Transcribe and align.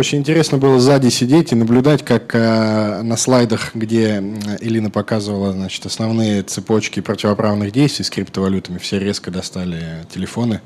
Очень 0.00 0.20
интересно 0.20 0.56
было 0.56 0.80
сзади 0.80 1.10
сидеть 1.10 1.52
и 1.52 1.54
наблюдать, 1.54 2.02
как 2.02 2.34
э, 2.34 3.02
на 3.02 3.18
слайдах, 3.18 3.74
где 3.74 4.24
Элина 4.62 4.88
показывала 4.88 5.52
значит, 5.52 5.84
основные 5.84 6.42
цепочки 6.42 7.00
противоправных 7.00 7.70
действий 7.70 8.06
с 8.06 8.08
криптовалютами, 8.08 8.78
все 8.78 8.98
резко 8.98 9.30
достали 9.30 10.06
телефоны 10.10 10.62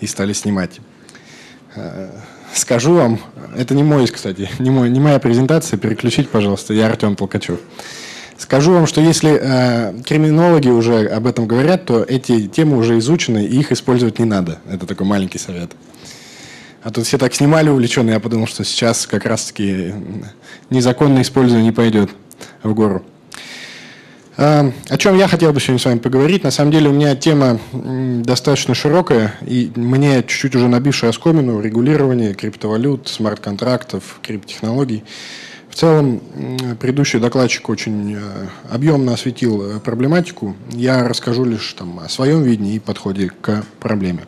и 0.00 0.06
стали 0.06 0.32
снимать. 0.32 0.80
Э, 1.76 2.08
скажу 2.54 2.94
вам, 2.94 3.20
это 3.54 3.74
не 3.74 3.82
мой, 3.82 4.06
кстати, 4.06 4.48
не, 4.58 4.70
мой, 4.70 4.88
не 4.88 4.98
моя 4.98 5.18
презентация, 5.18 5.76
переключить, 5.76 6.30
пожалуйста, 6.30 6.72
я 6.72 6.86
Артем 6.86 7.16
Толкачев. 7.16 7.60
Скажу 8.38 8.72
вам, 8.72 8.86
что 8.86 9.02
если 9.02 9.38
э, 9.38 10.02
криминологи 10.06 10.70
уже 10.70 11.06
об 11.06 11.26
этом 11.26 11.46
говорят, 11.46 11.84
то 11.84 12.02
эти 12.02 12.48
темы 12.48 12.78
уже 12.78 12.96
изучены, 12.98 13.44
и 13.44 13.60
их 13.60 13.72
использовать 13.72 14.18
не 14.18 14.24
надо. 14.24 14.58
Это 14.66 14.86
такой 14.86 15.06
маленький 15.06 15.38
совет. 15.38 15.70
А 16.82 16.90
тут 16.90 17.06
все 17.06 17.18
так 17.18 17.34
снимали 17.34 17.68
увлеченно, 17.68 18.10
я 18.10 18.20
подумал, 18.20 18.46
что 18.46 18.64
сейчас 18.64 19.06
как 19.06 19.26
раз-таки 19.26 19.92
незаконное 20.70 21.22
использование 21.22 21.66
не 21.66 21.72
пойдет 21.72 22.10
в 22.62 22.72
гору. 22.72 23.04
А, 24.38 24.72
о 24.88 24.96
чем 24.96 25.18
я 25.18 25.28
хотел 25.28 25.52
бы 25.52 25.60
сегодня 25.60 25.78
с 25.78 25.84
вами 25.84 25.98
поговорить. 25.98 26.44
На 26.44 26.50
самом 26.50 26.72
деле 26.72 26.88
у 26.88 26.92
меня 26.92 27.14
тема 27.14 27.60
достаточно 27.72 28.74
широкая, 28.74 29.34
и 29.46 29.70
мне 29.76 30.22
чуть-чуть 30.22 30.56
уже 30.56 30.68
набившая 30.68 31.10
оскомину 31.10 31.60
регулирование 31.60 32.32
криптовалют, 32.32 33.08
смарт-контрактов, 33.08 34.18
криптотехнологий. 34.22 35.04
В 35.68 35.74
целом, 35.74 36.20
предыдущий 36.80 37.20
докладчик 37.20 37.68
очень 37.68 38.16
э, 38.16 38.20
объемно 38.70 39.12
осветил 39.12 39.62
э, 39.62 39.78
проблематику. 39.78 40.56
Я 40.70 41.06
расскажу 41.06 41.44
лишь 41.44 41.74
там, 41.74 42.00
о 42.00 42.08
своем 42.08 42.42
видении 42.42 42.74
и 42.74 42.78
подходе 42.80 43.30
к 43.40 43.62
проблеме. 43.78 44.24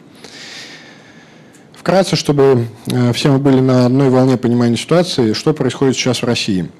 Вкратце, 1.83 2.15
чтобы 2.15 2.69
э, 2.87 3.13
все 3.13 3.33
мы 3.33 3.39
были 3.41 3.59
на 3.59 3.87
одной 3.87 4.09
волне 4.09 4.37
понимания 4.37 4.77
ситуации, 4.77 5.33
что 5.33 5.53
происходит 5.53 5.97
сейчас 5.97 6.23
в 6.23 6.25
России. 6.25 6.71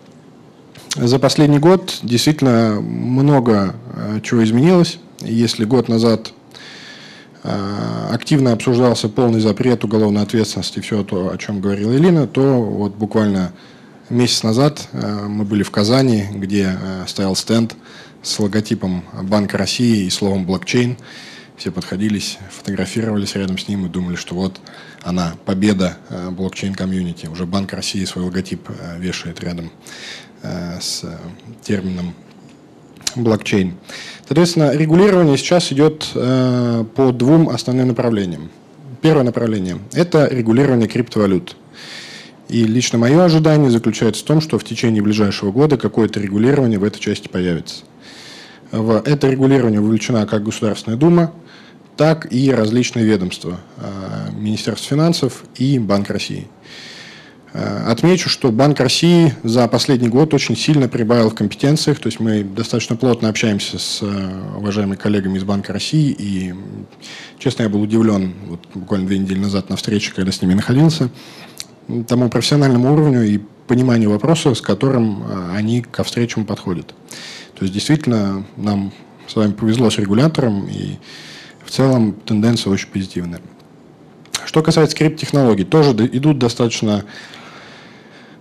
За 0.95 1.19
последний 1.19 1.59
год 1.59 1.99
действительно 2.05 2.81
много 2.81 3.75
э, 3.97 4.21
чего 4.23 4.45
изменилось. 4.45 5.01
Если 5.19 5.65
год 5.65 5.89
назад 5.89 6.33
э, 7.43 8.09
активно 8.13 8.53
обсуждался 8.53 9.09
полный 9.09 9.41
запрет 9.41 9.83
уголовной 9.83 10.23
ответственности, 10.23 10.79
все 10.79 11.03
то, 11.03 11.33
о 11.33 11.37
чем 11.37 11.61
говорила 11.61 11.97
Элина, 11.97 12.29
то 12.29 12.63
вот 12.63 12.95
буквально 12.95 13.53
месяц 14.09 14.45
назад 14.45 14.87
мы 14.93 15.43
были 15.43 15.65
в 15.65 15.73
Казани, 15.73 16.27
где 16.33 16.79
стоял 17.09 17.35
стенд 17.35 17.75
с 18.23 18.39
логотипом 18.39 19.03
Банка 19.21 19.59
России 19.59 20.05
и 20.05 20.11
словом 20.11 20.47
блокчейн. 20.47 20.97
Все 21.57 21.71
подходились, 21.71 22.39
фотографировались 22.51 23.35
рядом 23.35 23.59
с 23.59 23.69
ним 23.69 23.87
и 23.87 23.89
думали, 23.89 24.17
что 24.17 24.35
вот 24.35 24.61
она, 25.05 25.35
победа 25.45 25.97
э, 26.09 26.31
блокчейн-комьюнити. 26.31 27.27
Уже 27.27 27.47
Банк 27.47 27.73
России 27.73 28.05
свой 28.05 28.25
логотип 28.25 28.69
э, 28.69 28.99
вешает 28.99 29.41
рядом 29.41 29.71
э, 30.43 30.79
с 30.81 31.05
термином 31.63 32.15
блокчейн. 33.17 33.75
Соответственно, 34.27 34.75
регулирование 34.75 35.37
сейчас 35.37 35.71
идет 35.73 36.09
по 36.15 37.13
двум 37.13 37.51
основным 37.51 37.89
направлениям. 37.89 38.51
Первое 39.03 39.25
направление– 39.25 39.79
это 39.93 40.29
регулирование 40.29 40.89
криптовалют. 40.89 41.57
И 42.49 42.65
лично 42.65 42.99
мое 42.99 43.23
ожидание 43.23 43.71
заключается 43.71 44.23
в 44.23 44.27
том, 44.27 44.41
что 44.41 44.59
в 44.59 44.65
течение 44.65 45.03
ближайшего 45.03 45.53
года 45.53 45.77
какое-то 45.77 46.21
регулирование 46.21 46.79
в 46.79 46.85
этой 46.85 47.01
части 47.01 47.29
появится. 47.29 47.85
В 48.71 49.03
это 49.05 49.29
регулирование 49.29 49.81
вовлечена 49.81 50.27
как 50.27 50.45
Государственная 50.45 50.97
Дума, 50.97 51.35
так 51.97 52.33
и 52.33 52.51
различные 52.51 53.05
ведомства, 53.05 53.61
а, 53.77 54.31
Министерство 54.33 54.89
финансов 54.89 55.45
и 55.57 55.79
Банк 55.79 56.11
России. 56.11 56.49
А, 57.53 57.91
отмечу, 57.91 58.31
что 58.31 58.51
Банк 58.51 58.81
России 58.81 59.35
за 59.43 59.69
последний 59.69 60.09
год 60.09 60.33
очень 60.33 60.57
сильно 60.57 60.89
прибавил 60.89 61.31
в 61.31 61.35
компетенциях, 61.35 61.99
то 61.99 62.07
есть 62.07 62.19
мы 62.19 62.43
достаточно 62.43 62.97
плотно 62.97 63.29
общаемся 63.29 63.79
с 63.79 64.01
а, 64.03 64.57
уважаемыми 64.57 64.97
коллегами 64.97 65.37
из 65.37 65.45
Банка 65.45 65.73
России, 65.73 66.15
и, 66.19 66.55
честно, 67.39 67.65
я 67.65 67.69
был 67.69 67.83
удивлен 67.83 68.35
вот, 68.47 68.61
буквально 68.75 69.07
две 69.07 69.19
недели 69.19 69.39
назад 69.39 69.69
на 69.69 69.77
встрече, 69.77 70.13
когда 70.15 70.33
с 70.33 70.41
ними 70.41 70.55
находился, 70.55 71.11
тому 72.09 72.31
профессиональному 72.31 72.93
уровню 72.93 73.25
и 73.25 73.39
пониманию 73.67 74.11
вопроса, 74.11 74.55
с 74.55 74.61
которым 74.61 75.25
они 75.53 75.83
ко 75.83 76.05
встречам 76.05 76.47
подходят. 76.47 76.95
То 77.59 77.65
есть 77.65 77.75
действительно 77.75 78.45
нам 78.57 78.93
с 79.27 79.37
вами 79.37 79.53
повезло 79.53 79.91
с 79.91 79.99
регулятором, 79.99 80.69
и 80.69 80.99
целом 81.73 82.13
тенденция 82.13 82.73
очень 82.73 82.89
позитивная. 82.89 83.41
Что 84.45 84.63
касается 84.63 84.97
криптотехнологий, 84.97 85.65
тоже 85.65 85.93
идут 86.13 86.39
достаточно 86.39 87.05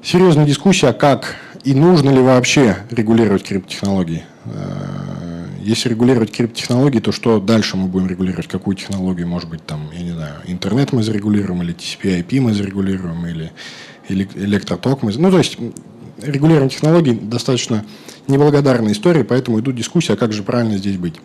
серьезные 0.03 0.47
дискуссии, 0.47 0.87
а 0.87 0.93
как 0.93 1.35
и 1.63 1.73
нужно 1.73 2.09
ли 2.09 2.19
вообще 2.19 2.77
регулировать 2.89 3.43
криптотехнологии. 3.43 4.23
Э, 4.45 5.45
если 5.61 5.89
регулировать 5.89 6.31
криптотехнологии, 6.31 6.99
то 6.99 7.11
что 7.11 7.39
дальше 7.39 7.77
мы 7.77 7.87
будем 7.87 8.07
регулировать? 8.07 8.47
Какую 8.47 8.75
технологию? 8.75 9.27
Может 9.27 9.49
быть, 9.49 9.65
там, 9.65 9.89
я 9.93 10.01
не 10.01 10.11
знаю, 10.11 10.35
интернет 10.47 10.91
мы 10.91 11.03
зарегулируем, 11.03 11.61
или 11.61 11.73
TCP-IP 11.73 12.41
мы 12.41 12.53
зарегулируем, 12.53 13.25
или 13.27 13.51
электроток 14.09 15.03
мы... 15.03 15.13
Ну, 15.13 15.29
то 15.29 15.37
есть 15.37 15.57
регулирование 16.21 16.69
технологий 16.69 17.13
достаточно 17.13 17.85
неблагодарная 18.27 18.93
история, 18.93 19.23
поэтому 19.23 19.59
идут 19.59 19.75
дискуссии, 19.75 20.13
а 20.13 20.17
как 20.17 20.33
же 20.33 20.43
правильно 20.43 20.77
здесь 20.77 20.97
быть. 20.97 21.15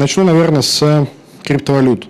Начну, 0.00 0.24
наверное, 0.24 0.62
с 0.62 1.06
криптовалют. 1.42 2.08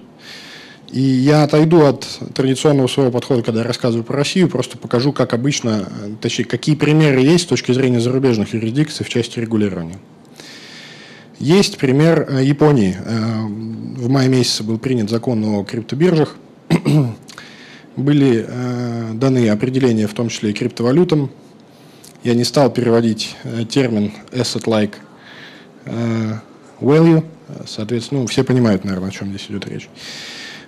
И 0.92 1.00
я 1.00 1.42
отойду 1.42 1.84
от 1.84 2.06
традиционного 2.34 2.86
своего 2.86 3.10
подхода, 3.10 3.42
когда 3.42 3.62
я 3.62 3.66
рассказываю 3.66 4.04
про 4.04 4.18
Россию, 4.18 4.48
просто 4.48 4.78
покажу, 4.78 5.12
как 5.12 5.34
обычно, 5.34 5.88
точнее, 6.20 6.44
какие 6.44 6.76
примеры 6.76 7.20
есть 7.20 7.46
с 7.46 7.46
точки 7.48 7.72
зрения 7.72 7.98
зарубежных 7.98 8.54
юрисдикций 8.54 9.04
в 9.04 9.08
части 9.08 9.40
регулирования. 9.40 9.98
Есть 11.40 11.78
пример 11.78 12.28
э, 12.30 12.44
Японии. 12.44 12.96
Э, 13.04 13.40
в 13.40 14.08
мае 14.08 14.28
месяце 14.28 14.62
был 14.62 14.78
принят 14.78 15.10
закон 15.10 15.44
о 15.44 15.64
криптобиржах. 15.64 16.36
Были 17.96 18.46
э, 18.46 19.10
даны 19.14 19.48
определения, 19.48 20.06
в 20.06 20.14
том 20.14 20.28
числе 20.28 20.50
и 20.50 20.52
криптовалютам. 20.52 21.28
Я 22.22 22.34
не 22.34 22.44
стал 22.44 22.70
переводить 22.70 23.34
термин 23.68 24.12
asset-like 24.30 24.94
value– 26.80 27.24
Соответственно, 27.66 28.22
ну, 28.22 28.26
все 28.26 28.44
понимают, 28.44 28.84
наверное, 28.84 29.08
о 29.08 29.12
чем 29.12 29.28
здесь 29.28 29.46
идет 29.48 29.66
речь. 29.68 29.88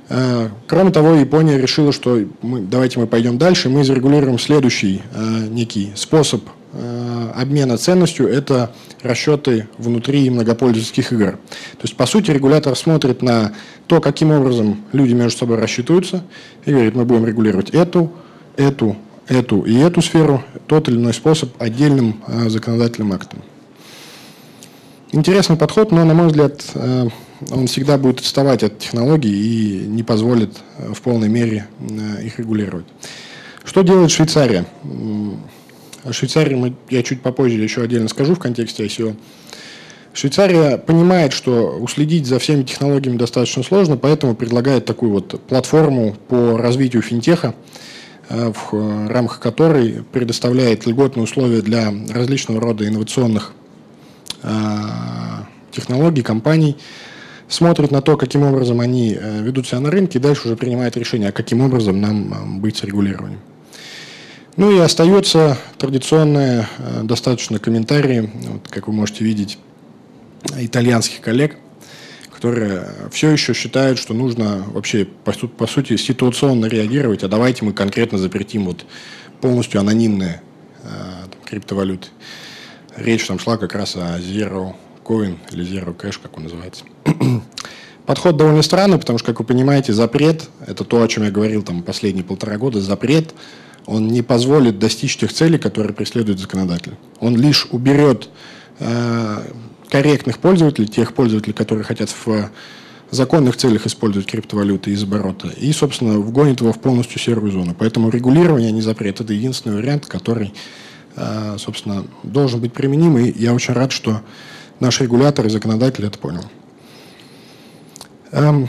А, 0.09 0.51
кроме 0.67 0.91
того, 0.91 1.15
Япония 1.15 1.59
решила, 1.59 1.93
что 1.93 2.21
мы, 2.43 2.61
давайте 2.61 2.99
мы 2.99 3.07
пойдем 3.07 3.39
дальше, 3.39 3.69
мы 3.69 3.85
зарегулируем 3.85 4.39
следующий 4.39 5.03
э, 5.15 5.47
некий 5.49 5.93
способ 5.95 6.43
э, 6.73 7.33
обмена 7.35 7.79
ценностью– 7.79 8.29
это 8.29 8.75
расчеты 9.03 9.69
внутри 9.79 10.29
многопользовательских 10.29 11.13
игр. 11.13 11.33
То 11.33 11.83
есть, 11.83 11.97
по 11.97 12.07
сути, 12.07 12.31
регулятор 12.31 12.77
смотрит 12.77 13.23
на 13.23 13.53
то, 13.87 14.01
каким 14.01 14.33
образом 14.33 14.85
люди 14.93 15.15
между 15.15 15.39
собой 15.39 15.57
рассчитываются, 15.57 16.25
и 16.67 16.73
говорит, 16.73 16.95
мы 16.95 17.05
будем 17.05 17.25
регулировать 17.25 17.71
эту, 17.71 18.13
эту, 18.57 18.97
эту 19.29 19.63
и 19.63 19.77
эту 19.77 20.03
сферу, 20.03 20.45
тот 20.67 20.89
или 20.89 20.97
иной 20.97 21.15
способ 21.15 21.51
отдельным 21.59 22.23
законодательным 22.49 23.13
актом. 23.13 23.43
Интересный 25.15 25.57
подход, 25.57 25.93
но, 25.93 26.05
на 26.05 26.15
мой 26.15 26.29
взгляд, 26.29 26.65
э, 26.75 27.09
он 27.51 27.67
всегда 27.67 27.99
будет 27.99 28.21
отставать 28.21 28.63
от 28.63 28.79
технологий 28.79 29.29
и 29.31 29.87
не 29.87 30.03
позволит 30.03 30.57
э, 30.79 30.95
в 30.95 31.03
полной 31.03 31.29
мере 31.29 31.67
э, 31.81 32.25
их 32.25 32.39
регулировать. 32.39 32.87
Что 33.63 33.83
делает 33.83 34.11
Швейцария? 34.11 34.65
О 36.03 36.13
Швейцарии 36.15 36.75
я 36.89 37.03
чуть 37.03 37.21
попозже 37.21 37.61
еще 37.61 37.83
отдельно 37.83 38.09
скажу 38.09 38.35
в 38.35 38.39
контексте 38.39 38.87
ICO. 38.87 39.15
Швейцария 40.15 40.79
понимает, 40.79 41.35
что 41.35 41.77
уследить 41.79 42.27
за 42.27 42.39
всеми 42.39 42.63
технологиями 42.63 43.19
достаточно 43.19 43.63
сложно, 43.63 43.99
поэтому 43.99 44.35
предлагает 44.35 44.87
такую 44.87 45.13
вот 45.13 45.43
платформу 45.43 46.17
по 46.29 46.57
развитию 46.57 47.03
финтеха, 47.03 47.55
в 48.29 49.09
рамках 49.09 49.41
которой 49.41 50.05
предоставляет 50.11 50.87
льготные 50.87 51.25
условия 51.25 51.61
для 51.61 51.93
различного 52.11 52.61
рода 52.61 52.87
инновационных 52.89 53.53
технологий, 55.71 56.23
компаний, 56.23 56.77
смотрит 57.49 57.91
на 57.91 58.01
то, 58.01 58.17
каким 58.17 58.43
образом 58.43 58.81
они 58.81 59.17
э, 59.19 59.43
ведут 59.43 59.67
себя 59.67 59.81
на 59.81 59.91
рынке, 59.91 60.19
и 60.19 60.23
дальше 60.23 60.47
уже 60.47 60.57
принимает 60.57 60.97
решение, 60.97 61.29
а 61.29 61.33
каким 61.33 61.61
образом 61.61 62.01
нам 62.01 62.33
э, 62.33 62.61
быть 62.61 62.79
с 62.79 62.85
регулированием. 62.85 63.41
Ну 64.57 64.71
и 64.71 64.79
остается 64.79 65.57
традиционные 65.79 66.67
достаточно 67.05 67.59
комментарии, 67.59 68.31
вот, 68.49 68.69
как 68.69 68.87
вы 68.87 68.93
можете 68.93 69.25
видеть, 69.25 69.59
итальянских 70.59 71.23
коллег, 71.23 71.57
которые 72.35 72.87
все 73.11 73.31
еще 73.31 73.55
считают, 73.55 73.99
что 73.99 74.13
нужно 74.13 74.63
вообще, 74.67 75.07
по, 75.07 75.33
по 75.33 75.67
сути, 75.67 75.97
ситуационно 75.97 76.67
реагировать, 76.67 77.23
а 77.23 77.29
давайте 77.29 77.65
мы 77.65 77.73
конкретно 77.73 78.19
запретим 78.19 78.67
вот 78.67 78.85
полностью 79.41 79.81
анонимные 79.81 80.43
э, 80.83 80.89
криптовалюты. 81.47 82.09
Речь 82.97 83.27
там 83.27 83.39
шла 83.39 83.57
как 83.57 83.75
раз 83.75 83.97
о 83.97 84.19
Zero 84.19 84.75
Coin 85.05 85.39
или 85.51 85.65
Zero 85.65 85.97
Cash, 85.97 86.19
как 86.23 86.37
он 86.37 86.45
называется. 86.45 86.85
Подход 88.07 88.37
довольно 88.37 88.63
странный, 88.63 88.99
потому 88.99 89.19
что, 89.19 89.29
как 89.29 89.41
вы 89.41 89.47
понимаете, 89.47 89.93
запрет, 89.93 90.49
это 90.67 90.85
то, 90.85 91.03
о 91.03 91.09
чем 91.09 91.25
я 91.25 91.31
говорил 91.31 91.63
там 91.63 91.83
последние 91.83 92.25
полтора 92.25 92.57
года, 92.59 92.81
запрет, 92.81 93.35
он 93.87 94.09
не 94.09 94.23
позволит 94.23 94.79
достичь 94.79 95.17
тех 95.17 95.33
целей, 95.33 95.59
которые 95.59 95.95
преследует 95.95 96.39
законодатель. 96.39 96.95
Он 97.21 97.37
лишь 97.37 97.67
уберет 97.71 98.29
э, 98.79 99.43
корректных 99.91 100.39
пользователей, 100.39 100.89
тех 100.89 101.15
пользователей, 101.15 101.53
которые 101.53 101.85
хотят 101.85 102.11
в 102.11 102.51
законных 103.13 103.57
целях 103.57 103.87
использовать 103.87 104.27
криптовалюты 104.27 104.91
из 104.91 105.03
оборота, 105.03 105.49
и, 105.49 105.71
собственно, 105.73 106.19
вгонит 106.19 106.61
его 106.61 106.73
в 106.73 106.81
полностью 106.81 107.21
серую 107.21 107.53
зону. 107.53 107.77
Поэтому 107.79 108.09
регулирование, 108.09 108.71
а 108.71 108.73
не 108.73 108.81
запрет, 108.81 109.21
это 109.21 109.33
единственный 109.33 109.77
вариант, 109.77 110.07
который, 110.07 110.53
собственно, 111.59 112.05
должен 112.23 112.61
быть 112.61 112.73
применим, 112.73 113.19
и 113.19 113.33
я 113.39 113.55
очень 113.55 113.75
рад, 113.75 113.93
что 113.93 114.21
наш 114.81 115.01
регулятор 115.01 115.47
и 115.47 115.51
законодатель 115.51 116.07
это 116.07 116.19
понял. 116.19 116.45
Эм, 118.33 118.69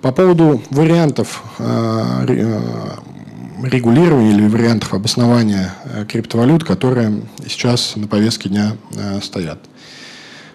по 0.00 0.12
поводу 0.12 0.62
вариантов 0.70 1.42
э, 1.58 2.24
э, 2.28 2.60
регулирования 3.64 4.30
или 4.30 4.46
вариантов 4.48 4.94
обоснования 4.94 5.74
криптовалют, 6.08 6.64
которые 6.64 7.22
сейчас 7.46 7.96
на 7.96 8.06
повестке 8.06 8.48
дня 8.48 8.76
стоят. 9.22 9.58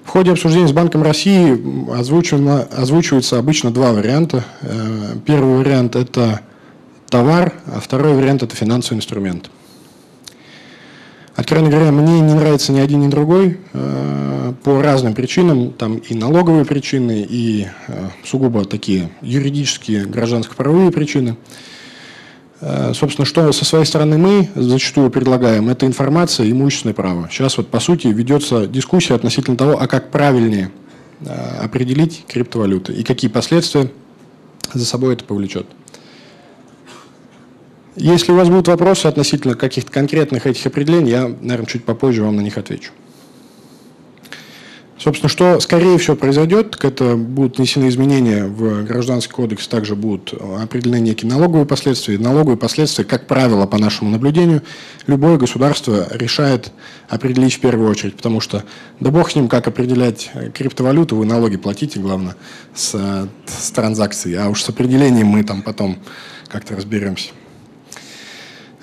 В 0.06 0.10
ходе 0.10 0.32
обсуждения 0.32 0.68
с 0.68 0.72
Банком 0.72 1.02
России 1.02 1.92
озвучиваются 1.92 3.40
обычно 3.40 3.72
два 3.72 3.92
варианта. 3.92 4.46
Э, 4.62 5.16
первый 5.26 5.58
вариант– 5.58 5.96
это 5.98 6.42
товар, 7.10 7.54
а 7.66 7.80
второй 7.80 8.14
вариант– 8.14 8.44
это 8.44 8.56
финансовый 8.56 9.00
инструмент. 9.00 9.50
Откровенно 11.36 11.70
говоря, 11.70 11.92
мне 11.92 12.22
не 12.22 12.34
нравится 12.34 12.72
ни 12.72 12.80
один, 12.80 13.02
ни 13.02 13.08
другой 13.08 13.60
э, 13.74 14.54
по 14.64 14.82
разным 14.82 15.14
причинам. 15.14 15.72
Там 15.74 15.98
и 15.98 16.16
налоговые 16.16 16.66
причины, 16.66 17.26
и 17.28 17.68
э, 17.88 18.10
сугубо 18.24 18.66
такие 18.66 19.10
юридические, 19.22 20.06
гражданско-правовые 20.06 20.92
причины– 20.92 21.38
Э, 22.62 22.94
собственно, 22.96 23.26
что 23.26 23.52
со 23.52 23.66
своей 23.66 23.86
стороны 23.86 24.18
мы 24.18 24.50
зачастую 24.56 25.12
предлагаем, 25.12 25.70
это 25.70 25.86
информация 25.86 26.50
имущественное 26.50 26.94
право. 26.94 27.28
Сейчас 27.30 27.58
вот, 27.58 27.68
по 27.68 27.80
сути, 27.80 28.08
ведется 28.08 28.66
дискуссия 28.66 29.14
относительно 29.14 29.58
того, 29.58 29.78
а 29.80 29.88
как 29.88 30.10
правильнее 30.12 30.72
определить 31.62 32.26
криптовалюты 32.28 32.94
и 32.94 33.04
какие 33.04 33.32
последствия 33.32 33.90
за 34.74 34.86
собой 34.86 35.14
это 35.14 35.24
повлечет. 35.24 35.66
Если 37.96 38.34
у 38.34 38.36
вас 38.36 38.50
будут 38.50 38.68
вопросы 38.68 39.06
относительно 39.06 39.56
каких-то 39.56 39.92
конкретных 39.92 40.46
этих 40.46 40.66
определений, 40.66 41.12
я, 41.12 41.28
наверное, 41.28 41.66
чуть 41.66 41.86
попозже 41.86 42.24
вам 42.24 42.36
на 42.36 42.42
них 42.42 42.58
отвечу. 42.58 42.92
Собственно, 44.98 45.30
что 45.30 45.60
скорее 45.60 45.98
всего 45.98 46.16
произойдет, 46.16 46.84
это 46.84 47.16
будут 47.16 47.58
внесены 47.58 47.88
изменения 47.90 48.46
в 48.46 48.84
Гражданский 48.84 49.32
кодекс, 49.32 49.68
также 49.68 49.96
будут 49.96 50.34
определены 50.34 51.00
некие 51.00 51.30
налоговые 51.30 51.66
последствия. 51.66 52.18
Налоговые 52.18 52.58
последствия, 52.58 53.06
как 53.06 53.28
правило, 53.28 53.66
по 53.66 53.78
нашему 53.78 54.10
наблюдению, 54.10 54.64
любое 55.06 55.38
государство 55.38 56.08
решает 56.12 56.72
определить 57.08 57.54
в 57.54 57.60
первую 57.60 57.90
очередь, 57.90 58.16
потому 58.16 58.42
что, 58.42 58.64
да 59.00 59.12
бог 59.12 59.32
с 59.32 59.36
ним, 59.36 59.48
как 59.48 59.68
определять 59.68 60.32
криптовалюту, 60.54 61.16
вы 61.16 61.26
налоги 61.26 61.58
платите, 61.58 62.00
главное, 62.00 62.36
с, 62.74 63.30
с 63.46 63.72
транзакцией, 63.72 64.38
а 64.38 64.50
уж 64.50 64.64
с 64.64 64.70
определением 64.70 65.28
мы 65.28 65.44
там 65.44 65.62
потом 65.62 66.00
как-то 66.48 66.76
разберемся. 66.76 67.30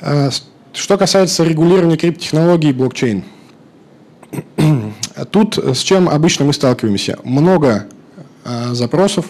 А, 0.02 0.28
что 0.74 0.98
касается 0.98 1.44
регулирования 1.44 1.96
криптотехнологий 1.96 2.70
и 2.70 2.72
блокчейн– 2.72 3.24
Тут 5.30 5.58
с 5.58 5.78
чем 5.80 6.08
обычно 6.08 6.44
мы 6.44 6.52
сталкиваемся? 6.52 7.18
Много 7.24 7.86
э, 8.44 8.72
запросов. 8.72 9.26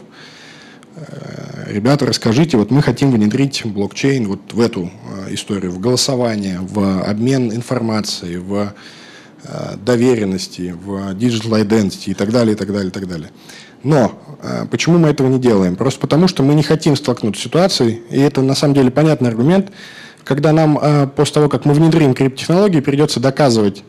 Э, 0.97 1.73
ребята, 1.73 2.07
расскажите, 2.07 2.57
вот 2.57 2.71
мы 2.71 2.83
хотим 2.83 3.11
внедрить 3.11 3.63
блокчейн 3.65 4.27
вот 4.27 4.53
в 4.53 4.61
эту 4.61 4.91
э, 5.27 5.35
историю, 5.35 5.73
в 5.73 5.81
голосование, 5.81 6.61
в 6.61 7.03
обмен 7.03 7.53
информацией, 7.53 8.37
в 8.37 8.75
э, 9.45 9.77
доверенности, 9.85 10.75
в 10.85 11.13
digital 11.15 11.67
identity 11.67 12.11
и 12.11 12.15
так 12.15 12.31
далее, 12.31 12.55
и 12.55 12.57
так 12.57 12.73
далее, 12.73 12.89
и 12.89 12.93
так 12.93 13.09
далее. 13.09 13.31
Но 13.83 14.13
э, 14.41 14.67
почему 14.71 14.99
мы 14.99 15.09
этого 15.09 15.29
не 15.29 15.41
делаем? 15.41 15.75
Просто 15.75 16.01
потому, 16.01 16.29
что 16.29 16.45
мы 16.45 16.55
не 16.55 16.63
хотим 16.63 16.95
столкнуться 16.95 17.41
с 17.41 17.45
ситуацией, 17.45 18.03
и 18.11 18.21
это 18.21 18.41
на 18.41 18.55
самом 18.55 18.75
деле 18.75 18.91
понятный 18.93 19.29
аргумент, 19.29 19.73
когда 20.25 20.53
нам 20.53 20.79
э, 20.81 21.07
после 21.15 21.35
того, 21.35 21.49
как 21.49 21.65
мы 21.65 21.75
внедрим 21.75 22.15
криптотехнологии, 22.15 22.81
придется 22.81 23.21
доказывать 23.21 23.85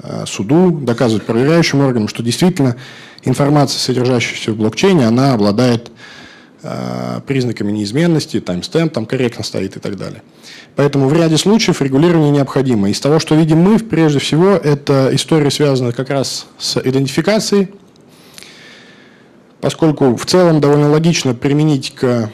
Э, 0.00 0.24
суду, 0.26 0.70
доказывать 0.70 1.24
проверяющим 1.24 1.80
органам, 1.80 2.06
что 2.06 2.22
действительно 2.22 2.76
информация, 3.24 3.80
содержащаяся 3.80 4.52
в 4.52 4.56
блокчейне, 4.56 5.04
она 5.06 5.34
обладает 5.34 5.90
э, 6.62 7.20
признаками 7.26 7.72
неизменности, 7.72 8.38
таймстемп 8.38 8.92
там 8.92 9.06
корректно 9.06 9.42
стоит 9.42 9.76
и 9.76 9.80
так 9.80 9.96
далее. 9.96 10.22
Поэтому 10.76 11.08
в 11.08 11.12
ряде 11.12 11.36
случаев 11.36 11.82
регулирование 11.82 12.30
необходимо. 12.30 12.88
Из 12.88 13.00
того, 13.00 13.18
что 13.18 13.34
видим 13.34 13.58
мы, 13.58 13.80
прежде 13.80 14.20
всего, 14.20 14.50
это 14.50 15.10
история 15.12 15.50
связана 15.50 15.92
как 15.92 16.10
раз 16.10 16.46
с 16.58 16.80
идентификацией, 16.80 17.68
поскольку 19.60 20.16
в 20.16 20.26
целом 20.26 20.60
довольно 20.60 20.90
логично 20.90 21.34
применить 21.34 21.94
к 21.94 22.04
э, 22.04 22.28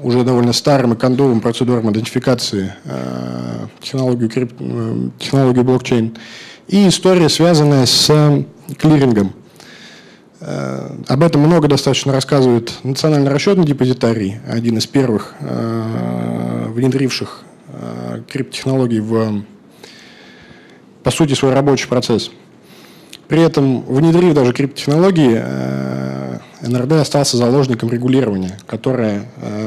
уже 0.00 0.24
довольно 0.24 0.52
старым 0.52 0.94
и 0.94 0.96
кондовым 0.96 1.40
процедурам 1.40 1.90
идентификации 1.90 2.74
э, 2.84 3.66
технологию, 3.80 4.30
э, 4.34 5.08
технологию 5.18 5.64
блокчейн, 5.64 6.16
и 6.66 6.88
история, 6.88 7.28
связанная 7.28 7.86
с 7.86 8.10
клирингом. 8.78 9.34
Об 10.40 11.22
этом 11.22 11.42
много 11.42 11.68
достаточно 11.68 12.12
рассказывает 12.12 12.72
Национальный 12.82 13.30
расчетный 13.30 13.64
депозитарий, 13.64 14.40
один 14.46 14.78
из 14.78 14.86
первых 14.86 15.34
внедривших 15.40 17.42
криптотехнологий 18.30 19.00
в, 19.00 19.44
по 21.02 21.10
сути, 21.10 21.34
свой 21.34 21.54
рабочий 21.54 21.86
процесс. 21.86 22.30
При 23.34 23.42
этом, 23.42 23.82
внедрив 23.82 24.32
даже 24.32 24.52
криптотехнологии, 24.52 25.42
НРД 26.64 26.92
остался 26.92 27.36
заложником 27.36 27.90
регулирования, 27.90 28.56
которое 28.64 29.24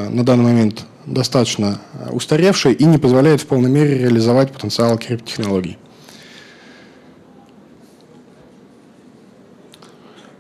на 0.10 0.24
данный 0.24 0.46
момент 0.46 0.86
достаточно 1.06 1.81
устаревшее 2.10 2.74
и 2.74 2.86
не 2.86 2.98
позволяет 2.98 3.42
в 3.42 3.46
полной 3.46 3.69
мере 3.69 3.98
реализовать 3.98 4.54
потенциал 4.54 4.98
криптотехнологий. 4.98 5.78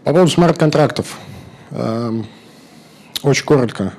По 0.05 0.13
поводу 0.13 0.31
смарт-контрактов. 0.31 1.17
Эм, 1.71 2.25
очень 3.23 3.43
коротко. 3.43 3.91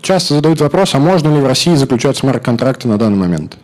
Часто 0.00 0.34
задают 0.34 0.60
вопрос, 0.60 0.94
а 0.94 1.00
можно 1.00 1.34
ли 1.34 1.40
в 1.40 1.46
России 1.48 1.74
заключать 1.74 2.16
смарт-контракты 2.16 2.86
на 2.86 2.96
данный 2.96 3.18
момент? 3.18 3.56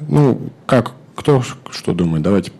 Ну, 0.00 0.40
как, 0.64 0.92
кто 1.22 1.40
что 1.70 1.92
думает? 1.92 2.24
Давайте 2.24 2.50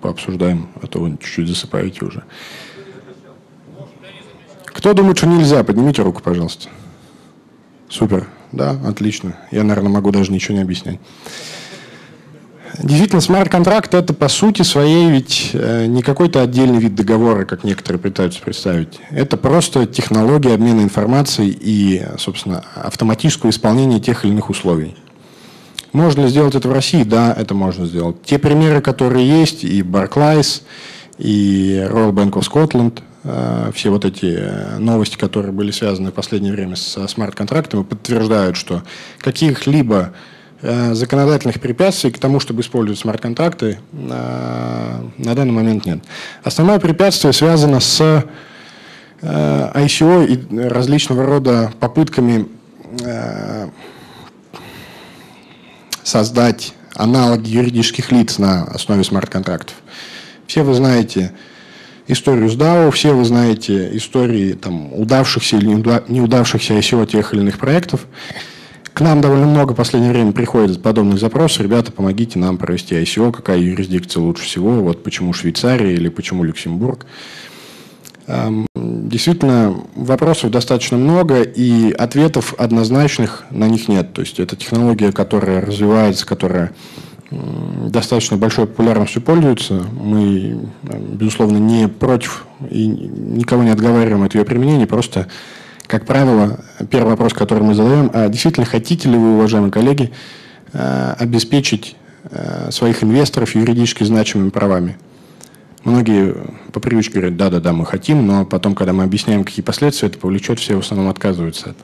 пообсуждаем, 0.00 0.68
а 0.80 0.86
то 0.86 1.00
вы 1.00 1.18
чуть-чуть 1.20 1.48
засыпаете 1.48 2.06
уже. 2.06 2.24
Кто 4.64 4.94
думает, 4.94 5.18
что 5.18 5.26
нельзя? 5.26 5.62
Поднимите 5.62 6.02
руку, 6.02 6.22
пожалуйста. 6.22 6.70
Супер. 7.90 8.26
Да, 8.52 8.70
отлично. 8.86 9.36
Я, 9.50 9.64
наверное, 9.64 9.90
могу 9.92 10.12
даже 10.12 10.32
ничего 10.32 10.56
не 10.56 10.62
объяснять. 10.62 10.98
Действительно, 12.78 13.20
смарт-контракт 13.20 13.92
это 13.92 14.14
по 14.14 14.28
сути 14.28 14.62
своей 14.62 15.10
ведь 15.10 15.50
э, 15.52 15.86
не 15.86 16.02
какой-то 16.02 16.40
отдельный 16.40 16.78
вид 16.78 16.94
договора, 16.94 17.44
как 17.44 17.64
некоторые 17.64 18.00
пытаются 18.00 18.40
представить. 18.40 18.98
Это 19.10 19.36
просто 19.36 19.86
технология 19.86 20.54
обмена 20.54 20.80
информацией 20.80 21.56
и, 21.58 22.06
собственно, 22.18 22.64
автоматического 22.74 23.50
исполнения 23.50 24.00
тех 24.00 24.24
или 24.24 24.32
иных 24.32 24.50
условий. 24.50 24.94
Можно 25.96 26.22
ли 26.22 26.28
сделать 26.28 26.54
это 26.54 26.68
в 26.68 26.72
России? 26.72 27.04
Да, 27.04 27.32
это 27.32 27.54
можно 27.54 27.86
сделать. 27.86 28.22
Те 28.22 28.38
примеры, 28.38 28.82
которые 28.82 29.26
есть, 29.26 29.64
и 29.64 29.80
Barclays, 29.80 30.60
и 31.16 31.82
Royal 31.90 32.12
Bank 32.12 32.32
of 32.32 32.42
Scotland, 32.42 33.00
э, 33.24 33.70
все 33.74 33.88
вот 33.88 34.04
эти 34.04 34.36
э, 34.38 34.78
новости, 34.78 35.16
которые 35.16 35.52
были 35.52 35.70
связаны 35.70 36.10
в 36.10 36.12
последнее 36.12 36.52
время 36.52 36.76
со 36.76 37.08
смарт-контрактами, 37.08 37.82
подтверждают, 37.82 38.58
что 38.58 38.82
каких-либо 39.20 40.12
Э, 40.62 40.94
законодательных 40.94 41.60
препятствий 41.60 42.10
к 42.10 42.18
тому, 42.18 42.40
чтобы 42.40 42.62
использовать 42.62 42.98
смарт-контракты, 42.98 43.78
на 43.92 45.02
данный 45.18 45.52
момент 45.52 45.84
нет. 45.84 45.98
Основное 46.42 46.80
препятствие 46.80 47.34
связано 47.34 47.78
с 47.80 48.24
ICO 49.20 50.26
и 50.26 50.58
различного 50.58 51.26
рода 51.26 51.72
попытками 51.78 52.46
создать 56.06 56.72
аналоги 56.94 57.50
юридических 57.50 58.12
лиц 58.12 58.38
на 58.38 58.62
основе 58.62 59.02
смарт-контрактов. 59.02 59.74
Все 60.46 60.62
вы 60.62 60.72
знаете 60.74 61.32
историю 62.06 62.48
с 62.48 62.56
DAO, 62.56 62.92
все 62.92 63.12
вы 63.12 63.24
знаете 63.24 63.94
истории 63.96 64.52
там, 64.52 64.94
удавшихся 64.94 65.56
или 65.56 65.66
неудавшихся 65.66 66.74
ICO 66.74 67.06
тех 67.06 67.34
или 67.34 67.40
иных 67.40 67.58
проектов. 67.58 68.06
К 68.94 69.00
нам 69.00 69.20
довольно 69.20 69.46
много 69.46 69.72
в 69.72 69.76
последнее 69.76 70.12
время 70.12 70.30
приходит 70.30 70.80
подобных 70.80 71.18
запросов. 71.18 71.62
Ребята, 71.62 71.90
помогите 71.90 72.38
нам 72.38 72.56
провести 72.56 72.94
ICO, 72.94 73.32
какая 73.32 73.58
юрисдикция 73.58 74.22
лучше 74.22 74.44
всего, 74.44 74.80
вот 74.82 75.02
почему 75.02 75.32
Швейцария 75.32 75.92
или 75.92 76.08
почему 76.08 76.44
Люксембург. 76.44 77.04
Действительно, 79.06 79.72
вопросов 79.94 80.50
достаточно 80.50 80.96
много, 80.96 81.42
и 81.42 81.92
ответов 81.92 82.54
однозначных 82.58 83.44
на 83.50 83.68
них 83.68 83.86
нет. 83.86 84.12
То 84.12 84.22
есть 84.22 84.40
это 84.40 84.56
технология, 84.56 85.12
которая 85.12 85.60
развивается, 85.60 86.26
которая 86.26 86.72
достаточно 87.30 88.36
большой 88.36 88.66
популярностью 88.66 89.22
пользуется. 89.22 89.84
Мы, 89.92 90.58
безусловно, 90.82 91.58
не 91.58 91.86
против 91.86 92.46
и 92.68 92.88
никого 92.88 93.62
не 93.62 93.70
отговариваем 93.70 94.24
от 94.24 94.34
ее 94.34 94.44
применения. 94.44 94.88
Просто, 94.88 95.28
как 95.86 96.04
правило, 96.04 96.58
первый 96.90 97.10
вопрос, 97.10 97.32
который 97.32 97.62
мы 97.62 97.76
задаем, 97.76 98.10
а 98.12 98.28
действительно 98.28 98.66
хотите 98.66 99.08
ли 99.08 99.16
вы, 99.16 99.34
уважаемые 99.34 99.70
коллеги, 99.70 100.10
э, 100.72 101.14
обеспечить 101.16 101.94
э, 102.24 102.72
своих 102.72 103.04
инвесторов 103.04 103.54
юридически 103.54 104.02
значимыми 104.02 104.50
правами? 104.50 104.96
Многие 105.86 106.34
по 106.72 106.80
привычке 106.80 107.12
говорят, 107.12 107.36
да-да-да, 107.36 107.72
мы 107.72 107.86
хотим, 107.86 108.26
но 108.26 108.44
потом, 108.44 108.74
когда 108.74 108.92
мы 108.92 109.04
объясняем, 109.04 109.44
какие 109.44 109.64
последствия 109.64 110.08
это 110.08 110.18
повлечет, 110.18 110.58
все 110.58 110.74
в 110.74 110.80
основном 110.80 111.08
отказываются 111.08 111.70
от 111.70 111.76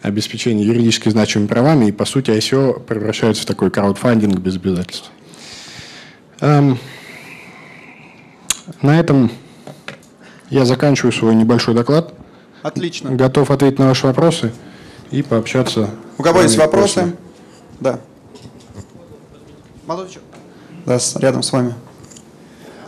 обеспечения 0.00 0.62
юридически 0.62 1.08
значимыми 1.08 1.48
правами, 1.48 1.86
и, 1.86 1.92
по 1.92 2.04
сути, 2.04 2.30
ICO 2.30 2.78
превращается 2.78 3.42
в 3.42 3.46
такой 3.46 3.72
краудфандинг 3.72 4.38
без 4.38 4.54
обязательств. 4.54 5.10
Эм, 6.38 6.78
на 8.80 9.00
этом 9.00 9.32
я 10.48 10.64
заканчиваю 10.64 11.10
свой 11.10 11.34
небольшой 11.34 11.74
доклад. 11.74 12.14
Отлично. 12.62 13.10
Готов 13.10 13.50
ответить 13.50 13.80
на 13.80 13.88
ваши 13.88 14.06
вопросы 14.06 14.52
и 15.10 15.20
пообщаться. 15.20 15.90
У 16.16 16.22
кого 16.22 16.42
есть 16.42 16.56
вопросы? 16.56 17.00
После. 17.00 17.16
Да. 17.80 18.00
Молодой 19.84 20.16
Да, 20.86 21.00
рядом 21.16 21.42
с 21.42 21.50
вами. 21.50 21.74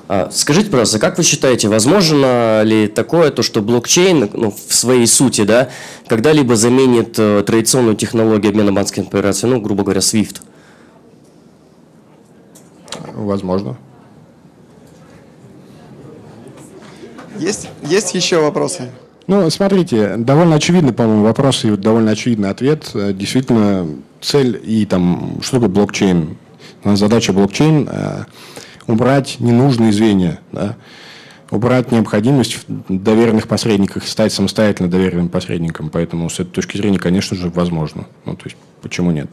А, 0.07 0.29
скажите, 0.31 0.69
пожалуйста, 0.69 0.99
как 0.99 1.17
вы 1.17 1.25
считаете, 1.25 1.69
возможно 1.69 2.63
ли 2.63 2.89
такое, 2.89 3.31
то, 3.31 3.43
что 3.43 3.63
блокчейн 3.63 4.29
ну, 4.35 4.51
в 4.51 4.75
своей 4.75 5.07
сути 5.07 5.45
да, 5.45 5.71
когда-либо 6.09 6.57
заменит 6.57 7.19
э, 7.19 7.43
традиционную 7.47 7.97
технологию 7.97 8.51
обмена 8.51 8.71
банковскими 8.71 9.07
операциями, 9.07 9.55
ну, 9.55 9.61
грубо 9.63 9.83
говоря, 9.83 10.01
SWIFT? 10.01 10.43
Возможно. 13.15 13.79
Есть, 17.39 17.69
есть 17.83 18.15
еще 18.15 18.41
вопросы? 18.41 18.91
Ну, 19.27 19.49
смотрите, 19.49 20.17
довольно 20.19 20.57
очевидный, 20.57 20.93
по-моему, 20.93 21.25
вопрос 21.25 21.65
и 21.65 21.71
довольно 21.71 22.11
очевидный 22.11 22.51
ответ. 22.51 22.91
Э, 22.93 23.15
действительно, 23.15 23.89
цель 24.21 24.61
и 24.63 24.85
там, 24.85 25.39
что 25.41 25.57
такое 25.57 25.71
блокчейн? 25.71 26.37
Задача 26.85 27.33
блокчейн 27.33 27.89
э, 27.91 28.25
убрать 28.87 29.37
ненужные 29.41 29.93
звенья, 29.93 30.41
да, 30.53 30.77
убрать 31.51 31.93
необходимость 31.93 32.59
в 32.69 32.85
доверенных 32.89 33.49
посредниках, 33.49 34.07
стать 34.07 34.33
самостоятельно 34.33 34.91
доверенным 34.91 35.29
посредником. 35.29 35.91
Поэтому 35.91 36.29
с 36.29 36.41
этой 36.41 36.51
точки 36.51 36.77
зрения, 36.77 36.99
конечно 36.99 37.37
же, 37.37 37.49
возможно. 37.51 38.07
Ну, 38.25 38.35
то 38.35 38.45
есть, 38.45 38.57
почему 38.83 39.11
нет? 39.11 39.31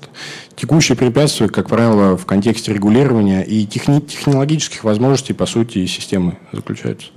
Текущие 0.56 0.98
препятствия, 0.98 1.48
как 1.48 1.70
правило, 1.70 2.18
в 2.18 2.26
контексте 2.26 2.74
регулирования 2.74 3.44
и 3.44 3.66
техни- 3.66 4.02
технологических 4.02 4.84
возможностей, 4.84 5.34
по 5.34 5.46
сути, 5.46 5.86
системы 5.86 6.38
заключаются. 6.52 7.10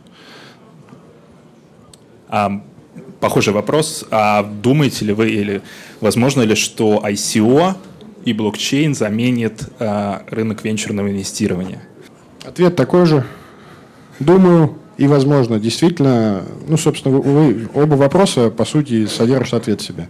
А, 2.29 2.62
похожий 3.21 3.53
вопрос. 3.53 4.05
А 4.11 4.43
думаете 4.43 5.05
ли 5.05 5.12
вы 5.12 5.31
или 5.31 5.62
возможно 6.00 6.43
ли, 6.43 6.55
что 6.55 7.03
ICO 7.05 7.75
и 8.25 8.33
блокчейн 8.33 8.95
заменит 8.95 9.69
а, 9.79 10.25
рынок 10.31 10.64
венчурного 10.64 11.11
инвестирования? 11.11 11.83
Ответ 12.45 12.77
такой 12.77 13.07
же. 13.07 13.25
Думаю, 14.21 14.77
и, 14.99 15.07
возможно, 15.07 15.59
действительно, 15.59 16.43
ну, 16.69 16.77
собственно, 16.77 17.19
вы, 17.19 17.69
оба 17.75 17.95
вопроса, 17.95 18.51
по 18.51 18.65
сути, 18.65 19.07
содержат 19.07 19.63
ответ 19.63 19.81
в 19.81 19.85
себе. 19.85 20.09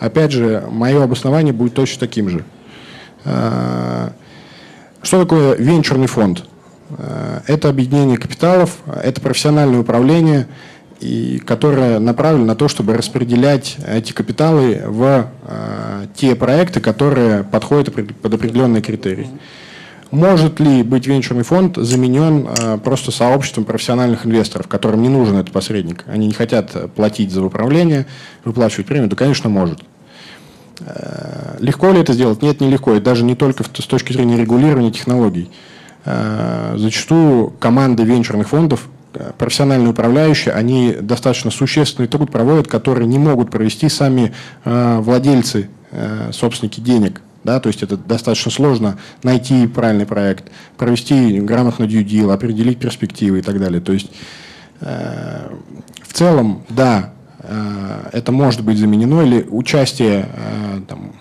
Опять 0.00 0.32
же, 0.32 0.64
мое 0.68 1.02
обоснование 1.02 1.52
будет 1.52 1.74
точно 1.74 2.00
таким 2.00 2.28
же. 2.28 2.44
А, 3.24 4.12
что 5.02 5.20
такое 5.20 5.54
венчурный 5.56 6.08
фонд? 6.08 6.44
А, 6.98 7.42
это 7.46 7.68
объединение 7.68 8.18
капиталов, 8.18 8.78
это 9.02 9.20
профессиональное 9.20 9.80
управление, 9.80 10.48
и 10.98 11.38
которое 11.38 11.98
направлено 11.98 12.46
на 12.46 12.56
то, 12.56 12.68
чтобы 12.68 12.94
распределять 12.94 13.76
эти 13.86 14.12
капиталы 14.12 14.82
в 14.86 15.28
а, 15.44 16.06
те 16.16 16.34
проекты, 16.34 16.80
которые 16.80 17.44
подходят 17.44 17.94
под 17.94 18.34
определенные 18.34 18.82
критерии. 18.82 19.28
Может 20.10 20.58
ли 20.58 20.82
быть 20.82 21.06
венчурный 21.06 21.44
фонд 21.44 21.76
заменен 21.76 22.48
э, 22.48 22.78
просто 22.78 23.12
сообществом 23.12 23.64
профессиональных 23.64 24.26
инвесторов, 24.26 24.66
которым 24.66 25.02
не 25.02 25.08
нужен 25.08 25.36
этот 25.36 25.52
посредник? 25.52 26.04
Они 26.08 26.26
не 26.26 26.32
хотят 26.32 26.92
платить 26.94 27.30
за 27.30 27.44
управление, 27.44 28.06
выплачивать 28.44 28.86
премию? 28.86 29.08
Да, 29.08 29.14
конечно, 29.14 29.48
может. 29.48 29.80
Э, 30.80 31.56
легко 31.60 31.92
ли 31.92 32.00
это 32.00 32.12
сделать? 32.12 32.42
Нет, 32.42 32.60
нелегко. 32.60 32.94
И 32.94 33.00
даже 33.00 33.22
не 33.22 33.36
только 33.36 33.62
с 33.62 33.86
точки 33.86 34.12
зрения 34.12 34.36
регулирования 34.36 34.90
технологий. 34.90 35.48
Э, 36.04 36.74
зачастую 36.76 37.50
команды 37.60 38.02
венчурных 38.02 38.48
фондов, 38.48 38.88
профессиональные 39.38 39.90
управляющие, 39.90 40.54
они 40.54 40.96
достаточно 41.00 41.52
существенный 41.52 42.08
труд 42.08 42.32
проводят, 42.32 42.66
который 42.66 43.06
не 43.06 43.18
могут 43.18 43.50
провести 43.50 43.88
сами 43.88 44.32
владельцы, 44.64 45.68
собственники 46.30 46.80
денег 46.80 47.20
да, 47.44 47.60
то 47.60 47.68
есть 47.68 47.82
это 47.82 47.96
достаточно 47.96 48.50
сложно 48.50 48.98
найти 49.22 49.66
правильный 49.66 50.06
проект, 50.06 50.50
провести 50.76 51.40
грамотно 51.40 51.84
deal, 51.84 52.32
определить 52.32 52.78
перспективы 52.78 53.38
и 53.38 53.42
так 53.42 53.58
далее. 53.58 53.80
То 53.80 53.92
есть 53.92 54.10
э, 54.80 55.50
в 56.02 56.12
целом, 56.12 56.64
да, 56.68 57.12
э, 57.38 58.10
это 58.12 58.32
может 58.32 58.62
быть 58.62 58.78
заменено, 58.78 59.22
или 59.22 59.46
участие 59.48 60.28
э, 60.32 60.80
там, 60.86 61.14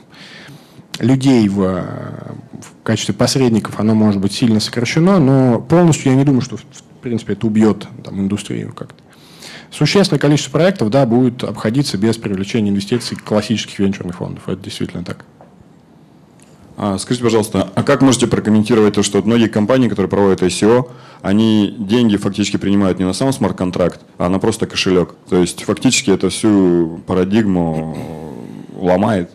людей 0.99 1.47
в, 1.47 1.61
в 1.61 2.83
качестве 2.83 3.13
посредников, 3.13 3.79
оно 3.79 3.95
может 3.95 4.19
быть 4.19 4.33
сильно 4.33 4.59
сокращено, 4.59 5.19
но 5.19 5.61
полностью 5.61 6.11
я 6.11 6.17
не 6.17 6.25
думаю, 6.25 6.41
что 6.41 6.57
в 6.57 6.63
принципе 7.01 7.33
это 7.33 7.47
убьет 7.47 7.87
там, 8.03 8.19
индустрию 8.19 8.73
как-то. 8.73 9.01
Существенное 9.71 10.19
количество 10.19 10.51
проектов, 10.51 10.89
да, 10.89 11.05
будет 11.05 11.43
обходиться 11.43 11.97
без 11.97 12.17
привлечения 12.17 12.71
инвестиций 12.71 13.15
классических 13.15 13.77
венчурных 13.79 14.17
фондов. 14.17 14.49
Это 14.49 14.63
действительно 14.63 15.03
так. 15.05 15.25
А, 16.81 16.97
скажите, 16.97 17.25
пожалуйста, 17.25 17.69
а 17.75 17.83
как 17.83 18.01
можете 18.01 18.25
прокомментировать 18.25 18.93
то, 18.93 19.03
что 19.03 19.21
многие 19.21 19.49
компании, 19.49 19.89
которые 19.89 20.09
проводят 20.09 20.41
ICO, 20.41 20.89
они 21.21 21.75
деньги 21.77 22.15
фактически 22.15 22.55
принимают 22.55 22.99
не 22.99 23.05
на 23.05 23.11
сам 23.11 23.33
смарт-контракт, 23.33 23.99
а 24.17 24.29
на 24.29 24.39
просто 24.39 24.65
кошелек? 24.65 25.13
То 25.27 25.35
есть 25.35 25.61
фактически 25.65 26.09
это 26.09 26.29
всю 26.29 27.01
парадигму 27.05 27.97
ломает? 28.77 29.29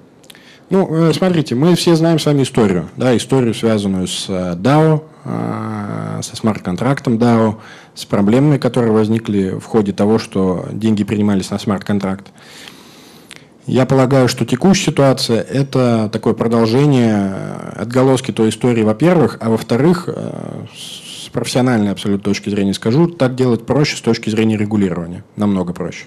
Ну, 0.70 0.88
э, 0.90 1.12
смотрите, 1.12 1.54
мы 1.54 1.74
все 1.74 1.94
знаем 1.96 2.18
с 2.18 2.24
вами 2.24 2.44
историю, 2.44 2.88
да, 2.96 3.14
историю, 3.14 3.52
связанную 3.52 4.06
с 4.06 4.24
э, 4.30 4.54
DAO, 4.56 5.02
э, 5.26 6.20
со 6.22 6.36
смарт-контрактом 6.36 7.18
DAO, 7.18 7.56
с 7.94 8.06
проблемами, 8.06 8.56
которые 8.56 8.92
возникли 8.92 9.50
в 9.50 9.66
ходе 9.66 9.92
того, 9.92 10.18
что 10.18 10.66
деньги 10.72 11.04
принимались 11.04 11.50
на 11.50 11.58
смарт-контракт. 11.58 12.28
Я 13.66 13.87
полагаю, 13.87 14.28
что 14.28 14.44
текущая 14.44 14.90
ситуация– 14.90 15.40
это 15.42 16.11
такое 16.12 16.35
продолжение 16.35 17.33
э, 17.35 17.73
отголоски 17.76 18.30
той 18.30 18.50
истории, 18.50 18.83
во-первых, 18.83 19.38
а 19.40 19.49
во-вторых, 19.49 20.04
э, 20.06 20.66
с 20.76 21.30
профессиональной 21.30 21.90
абсолютно 21.90 22.25
точки 22.25 22.50
зрения 22.50 22.75
скажу, 22.75 23.06
так 23.06 23.35
делать 23.37 23.64
проще 23.64 23.97
с 23.97 24.02
точки 24.02 24.28
зрения 24.28 24.59
регулирования, 24.59 25.25
намного 25.37 25.73
проще. 25.73 26.04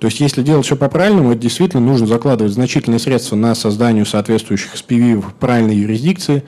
То 0.00 0.08
есть, 0.08 0.18
если 0.18 0.42
делать 0.42 0.66
все 0.66 0.74
по-правильному, 0.76 1.32
это 1.32 1.40
действительно 1.40 1.84
нужно 1.84 2.08
закладывать 2.08 2.52
значительные 2.52 2.98
средства 2.98 3.36
на 3.36 3.54
создание 3.54 4.04
соответствующих 4.04 4.74
SPV 4.74 5.20
в 5.20 5.34
правильной 5.34 5.76
юрисдикции, 5.76 6.42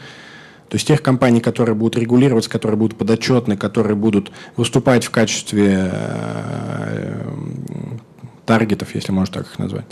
то 0.69 0.77
есть 0.77 0.87
тех 0.87 1.03
компаний, 1.03 1.41
которые 1.41 1.75
будут 1.75 2.01
регулироваться, 2.01 2.49
которые 2.49 2.79
будут 2.79 2.97
подотчетны, 2.97 3.57
которые 3.57 3.97
будут 3.97 4.31
выступать 4.57 5.05
в 5.05 5.11
качестве 5.11 5.91
э, 5.93 7.25
таргетов, 8.51 8.97
если 8.97 9.13
можно 9.13 9.35
так 9.35 9.47
их 9.47 9.59
назвать. 9.61 9.85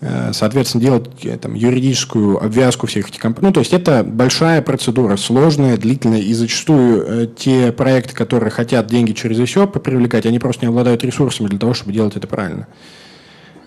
Э, 0.00 0.30
соответственно, 0.32 0.84
делать 0.84 1.10
э, 1.24 1.36
там, 1.36 1.54
юридическую 1.54 2.40
обвязку 2.40 2.86
всех 2.86 3.08
этих 3.08 3.20
компаний. 3.20 3.48
Ну, 3.48 3.52
то 3.52 3.58
есть 3.58 3.72
это 3.72 4.04
большая 4.04 4.62
процедура, 4.62 5.16
сложная, 5.16 5.76
длительная, 5.76 6.20
и 6.20 6.32
зачастую 6.32 7.04
э, 7.04 7.26
те 7.26 7.72
проекты, 7.72 8.14
которые 8.14 8.50
хотят 8.50 8.86
деньги 8.86 9.14
через 9.14 9.40
ICO 9.40 9.66
привлекать, 9.80 10.26
они 10.26 10.38
просто 10.38 10.64
не 10.64 10.68
обладают 10.68 11.02
ресурсами 11.02 11.48
для 11.48 11.58
того, 11.58 11.74
чтобы 11.74 11.92
делать 11.92 12.14
это 12.14 12.28
правильно. 12.28 12.68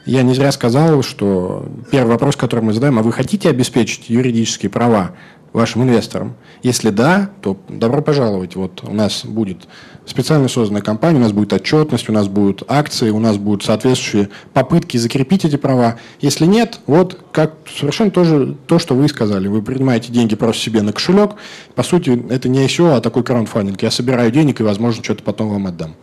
Я 0.06 0.24
не 0.24 0.34
зря 0.34 0.54
сказал, 0.54 1.04
что 1.04 1.68
первый 1.92 2.12
вопрос, 2.12 2.38
который 2.38 2.62
мы 2.62 2.72
задаем, 2.72 2.98
а 3.00 3.02
вы 3.02 3.12
хотите 3.12 3.50
обеспечить 3.50 4.10
юридические 4.10 4.70
права 4.70 5.12
вашим 5.54 5.84
инвесторам? 5.84 6.36
Если 6.64 6.90
да, 6.90 7.30
то 7.42 7.58
добро 7.70 8.02
пожаловать. 8.02 8.56
Вот 8.56 8.84
у 8.84 8.94
нас 8.94 9.26
будет 9.26 9.68
специально 10.06 10.48
созданная 10.48 10.82
компания, 10.82 11.18
у 11.18 11.22
нас 11.22 11.32
будет 11.32 11.54
отчетность, 11.54 12.10
у 12.10 12.14
нас 12.14 12.28
будут 12.28 12.64
акции, 12.68 13.10
у 13.10 13.20
нас 13.20 13.38
будут 13.38 13.64
соответствующие 13.64 14.30
попытки 14.54 14.98
закрепить 14.98 15.46
эти 15.46 15.58
права. 15.58 15.98
Если 16.22 16.46
нет, 16.46 16.80
вот 16.88 17.20
как 17.32 17.54
совершенно 17.68 18.12
тоже 18.12 18.56
то, 18.68 18.80
что 18.80 18.96
вы 18.96 19.08
сказали. 19.08 19.48
Вы 19.48 19.62
принимаете 19.62 20.12
деньги 20.12 20.36
просто 20.36 20.62
себе 20.64 20.82
на 20.82 20.94
кошелек. 20.94 21.32
По 21.76 21.84
сути, 21.84 22.24
это 22.30 22.50
не 22.50 22.66
ICO, 22.66 22.96
а 22.96 23.02
такой 23.02 23.24
краундфандинг. 23.24 23.82
Я 23.82 23.92
собираю 23.92 24.32
денег 24.32 24.60
и, 24.60 24.64
возможно, 24.64 25.04
что-то 25.04 25.24
потом 25.24 25.50
вам 25.50 25.68
отдам. 25.68 25.96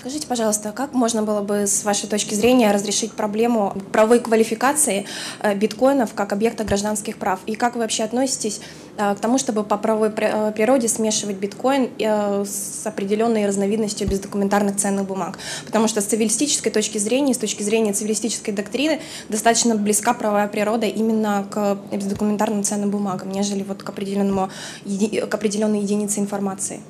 Скажите, 0.00 0.26
пожалуйста, 0.26 0.72
как 0.72 0.94
можно 0.94 1.22
было 1.22 1.42
бы 1.42 1.66
с 1.66 1.84
вашей 1.84 2.08
точки 2.08 2.32
зрения 2.32 2.72
разрешить 2.72 3.12
проблему 3.12 3.76
правовой 3.92 4.20
квалификации 4.20 5.04
э, 5.42 5.54
биткоинов 5.54 6.14
как 6.14 6.32
объекта 6.32 6.64
гражданских 6.64 7.18
прав? 7.18 7.40
И 7.44 7.54
как 7.54 7.74
вы 7.74 7.82
вообще 7.82 8.04
относитесь 8.04 8.62
э, 8.96 9.14
к 9.14 9.20
тому, 9.20 9.36
чтобы 9.36 9.62
по 9.62 9.76
правовой 9.76 10.10
э, 10.16 10.52
природе 10.52 10.88
смешивать 10.88 11.36
биткоин 11.36 11.90
с 12.00 12.86
определенной 12.86 13.46
разновидностью 13.46 14.08
бездокументарных 14.08 14.76
ценных 14.76 15.04
бумаг? 15.04 15.38
Потому 15.66 15.86
что 15.86 16.00
с 16.00 16.06
цивилистической 16.06 16.72
точки 16.72 16.96
зрения, 16.96 17.34
с 17.34 17.38
точки 17.38 17.62
зрения 17.62 17.92
цивилистической 17.92 18.54
доктрины, 18.54 19.02
достаточно 19.28 19.74
близка 19.74 20.14
правовая 20.14 20.48
природа 20.48 20.86
именно 20.86 21.46
к 21.50 21.76
бездокументарным 21.92 22.64
ценным 22.64 22.88
бумагам, 22.88 23.32
нежели 23.32 23.64
вот 23.64 23.82
к, 23.82 23.88
определенному, 23.90 24.48
к 24.82 25.34
определенной 25.34 25.80
единице 25.80 26.20
информации. 26.20 26.80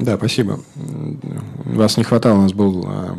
Да, 0.00 0.16
спасибо. 0.16 0.60
Вас 1.64 1.96
не 1.96 2.04
хватало, 2.04 2.38
у 2.38 2.42
нас 2.42 2.52
был 2.52 2.84
а, 2.86 3.18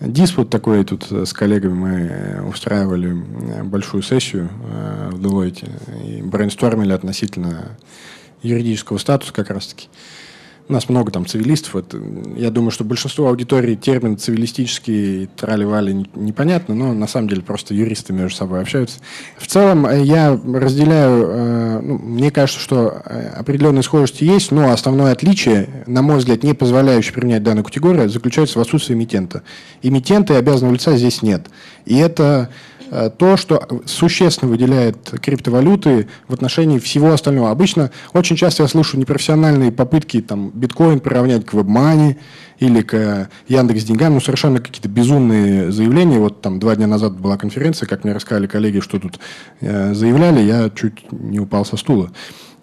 диспут 0.00 0.50
такой 0.50 0.84
тут 0.84 1.10
с 1.10 1.32
коллегами. 1.32 1.72
Мы 1.72 2.48
устраивали 2.48 3.12
большую 3.62 4.02
сессию 4.02 4.48
в 5.10 5.20
Deloitte 5.20 5.68
и 6.04 6.22
брейнстормили 6.22 6.92
относительно 6.92 7.76
юридического 8.42 8.98
статуса 8.98 9.32
как 9.32 9.50
раз-таки. 9.50 9.88
У 10.70 10.72
нас 10.72 10.88
много 10.88 11.10
там 11.10 11.26
цивилистов. 11.26 11.74
Вот, 11.74 11.96
я 12.36 12.52
думаю, 12.52 12.70
что 12.70 12.84
большинство 12.84 13.26
аудитории 13.26 13.74
термин 13.74 14.16
цивилистический 14.16 15.26
трали-вали 15.26 16.06
непонятно, 16.14 16.76
но 16.76 16.94
на 16.94 17.08
самом 17.08 17.28
деле 17.28 17.42
просто 17.42 17.74
юристы 17.74 18.12
между 18.12 18.36
собой 18.36 18.60
общаются. 18.60 19.00
В 19.36 19.48
целом 19.48 19.84
э, 19.84 20.04
я 20.04 20.30
разделяю, 20.30 21.26
э, 21.26 21.80
ну, 21.82 21.98
мне 21.98 22.30
кажется, 22.30 22.60
что 22.60 23.02
э, 23.04 23.30
определенные 23.30 23.82
схожести 23.82 24.22
есть, 24.22 24.52
но 24.52 24.70
основное 24.70 25.10
отличие, 25.10 25.82
на 25.88 26.02
мой 26.02 26.18
взгляд, 26.18 26.44
не 26.44 26.54
позволяющее 26.54 27.14
применять 27.14 27.42
данную 27.42 27.64
категорию, 27.64 28.08
заключается 28.08 28.60
в 28.60 28.62
отсутствии 28.62 28.94
эмитента. 28.94 29.42
Эмитента 29.82 30.34
и 30.34 30.36
обязанного 30.36 30.74
лица 30.74 30.96
здесь 30.96 31.20
нет. 31.22 31.48
И 31.84 31.96
это 31.96 32.48
то, 33.18 33.36
что 33.36 33.68
существенно 33.86 34.50
выделяет 34.50 35.14
криптовалюты 35.22 36.08
в 36.26 36.34
отношении 36.34 36.80
всего 36.80 37.12
остального. 37.12 37.52
Обычно 37.52 37.92
очень 38.14 38.34
часто 38.34 38.64
я 38.64 38.68
слышу 38.68 38.98
непрофессиональные 38.98 39.70
попытки 39.70 40.20
там, 40.20 40.50
биткоин 40.60 41.00
приравнять 41.00 41.46
к 41.46 41.54
WebMoney 41.54 42.16
или 42.58 42.82
к 42.82 43.30
Яндекс 43.48 43.84
Деньгам, 43.84 44.14
ну, 44.14 44.20
совершенно 44.20 44.60
какие-то 44.60 44.88
безумные 44.88 45.72
заявления. 45.72 46.18
Вот 46.18 46.42
там 46.42 46.60
два 46.60 46.76
дня 46.76 46.86
назад 46.86 47.18
была 47.18 47.36
конференция, 47.36 47.86
как 47.86 48.04
мне 48.04 48.12
рассказали 48.12 48.46
коллеги, 48.46 48.80
что 48.80 48.98
тут 48.98 49.18
э, 49.60 49.94
заявляли, 49.94 50.40
я 50.40 50.70
чуть 50.70 51.10
не 51.10 51.40
упал 51.40 51.64
со 51.64 51.76
стула. 51.76 52.10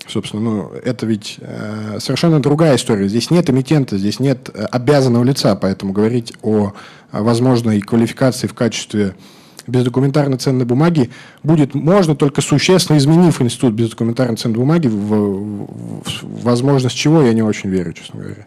Собственно, 0.08 0.44
ну, 0.44 0.72
это 0.86 1.06
ведь 1.06 1.38
э, 1.40 1.98
совершенно 2.00 2.40
другая 2.40 2.76
история. 2.76 3.08
Здесь 3.10 3.32
нет 3.32 3.50
эмитента, 3.50 3.98
здесь 3.98 4.20
нет 4.20 4.50
э, 4.54 4.66
обязанного 4.66 5.24
лица, 5.24 5.56
поэтому 5.56 5.92
говорить 5.92 6.34
о 6.44 6.74
возможной 7.12 7.82
квалификации 7.82 8.48
в 8.48 8.54
качестве 8.54 9.16
бездокументарной 9.68 10.38
ценной 10.38 10.66
бумаги 10.66 11.10
будет 11.44 11.76
можно 11.76 12.16
только 12.16 12.42
существенно 12.42 12.98
изменив 12.98 13.42
институт 13.42 13.74
бездокументарной 13.74 14.38
ценной 14.38 14.58
бумаги, 14.58 14.88
в, 14.88 14.94
в, 14.94 15.68
в 16.22 16.44
возможность 16.44 16.96
чего 16.96 17.22
я 17.22 17.34
не 17.34 17.42
очень 17.42 17.70
верю, 17.70 17.94
честно 17.94 18.22
говоря. 18.22 18.46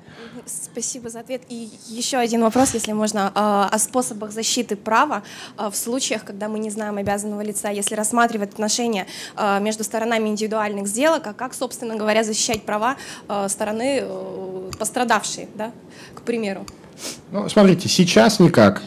Спасибо 0.73 1.11
за 1.11 1.21
ответ. 1.21 1.43
И 1.49 1.69
еще 1.89 2.17
один 2.17 2.43
вопрос, 2.43 2.75
если 2.75 2.93
можно, 2.93 3.31
а, 3.35 3.69
о 3.71 3.79
способах 3.79 4.33
защиты 4.33 4.77
права 4.77 5.23
а, 5.57 5.71
в 5.71 5.77
случаях, 5.77 6.25
когда 6.25 6.49
мы 6.49 6.59
не 6.59 6.71
знаем 6.71 6.97
обязанного 6.97 7.43
лица, 7.43 7.71
если 7.71 7.95
рассматривать 7.95 8.53
отношения 8.53 9.07
а, 9.37 9.59
между 9.59 9.85
сторонами 9.85 10.29
индивидуальных 10.29 10.87
сделок, 10.87 11.27
а 11.27 11.35
как, 11.35 11.55
собственно 11.55 11.97
говоря, 11.97 12.25
защищать 12.25 12.63
права 12.63 12.97
стороны 13.49 14.01
э, 14.03 14.71
пострадавшей, 14.79 15.49
да, 15.55 15.73
к 16.15 16.23
примеру. 16.23 16.67
Ну, 17.31 17.49
смотрите, 17.49 17.89
сейчас 17.89 18.41
никак. 18.41 18.83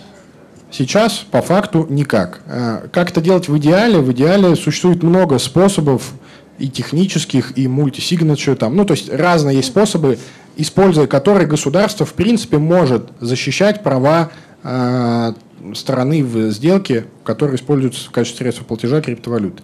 Сейчас 0.74 1.24
по 1.30 1.44
факту 1.44 1.86
никак. 1.88 2.42
А, 2.48 2.88
как 2.92 3.12
это 3.12 3.22
делать 3.22 3.48
в 3.48 3.56
идеале? 3.60 4.00
В 4.00 4.12
идеале 4.12 4.56
существует 4.56 5.04
много 5.04 5.38
способов 5.38 6.14
и 6.58 6.68
технических, 6.68 7.56
и 7.56 7.68
мультисигнатур 7.68 8.56
там. 8.56 8.76
Ну, 8.76 8.84
то 8.84 8.96
есть 8.96 9.14
разные 9.14 9.58
есть 9.58 9.68
способы, 9.68 10.18
используя 10.56 11.06
которые 11.06 11.48
государство 11.48 12.08
в 12.08 12.14
принципе 12.14 12.58
может 12.58 13.12
защищать 13.20 13.84
права 13.84 14.32
э, 14.64 15.34
стороны 15.76 16.24
в 16.24 16.50
сделке, 16.50 17.06
которые 17.24 17.58
используются 17.58 18.10
в 18.10 18.12
качестве 18.12 18.40
средства 18.40 18.66
платежа 18.66 19.00
криптовалюты. 19.02 19.62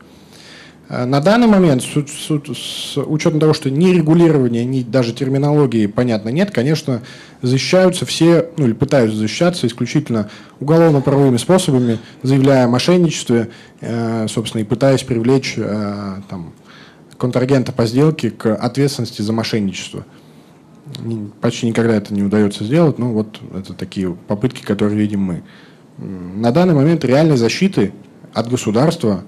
Э, 0.89 1.05
на 1.05 1.21
данный 1.21 1.47
момент, 1.47 1.83
с, 1.83 1.87
с, 1.87 2.27
с 2.53 2.97
учетом 2.97 3.39
того, 3.39 3.53
что 3.53 3.69
ни 3.69 3.91
регулирования, 3.91 4.65
ни 4.65 4.81
даже 4.81 5.13
терминологии, 5.13 5.85
понятно, 5.85 6.29
нет, 6.29 6.51
конечно, 6.51 7.01
защищаются 7.41 8.05
все, 8.05 8.49
ну 8.57 8.65
или 8.65 8.73
пытаются 8.73 9.17
защищаться 9.17 9.67
исключительно 9.67 10.29
уголовно-правовыми 10.59 11.37
способами, 11.37 11.99
заявляя 12.23 12.65
о 12.65 12.69
мошенничестве, 12.69 13.49
э, 13.81 14.27
собственно, 14.27 14.61
и 14.61 14.65
пытаясь 14.65 15.03
привлечь 15.03 15.53
э, 15.57 16.21
там, 16.27 16.53
контрагента 17.17 17.71
по 17.71 17.85
сделке 17.85 18.31
к 18.31 18.53
ответственности 18.55 19.21
за 19.21 19.31
мошенничество. 19.31 20.05
Почти 21.39 21.67
никогда 21.67 21.95
это 21.95 22.11
не 22.13 22.23
удается 22.23 22.63
сделать, 22.63 22.97
но 22.97 23.11
вот 23.11 23.39
это 23.55 23.73
такие 23.73 24.15
попытки, 24.27 24.63
которые 24.63 24.97
видим 24.97 25.21
мы. 25.21 25.43
На 25.97 26.51
данный 26.51 26.73
момент 26.73 27.05
реальной 27.05 27.37
защиты 27.37 27.93
от 28.33 28.49
государства 28.49 29.23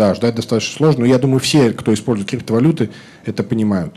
да, 0.00 0.14
ждать 0.14 0.34
достаточно 0.34 0.78
сложно. 0.78 1.00
Но 1.00 1.06
я 1.06 1.18
думаю, 1.18 1.40
все, 1.40 1.72
кто 1.72 1.92
использует 1.92 2.30
криптовалюты, 2.30 2.88
это 3.26 3.42
понимают. 3.42 3.94